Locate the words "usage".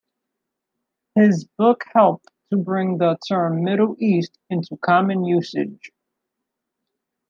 5.23-5.91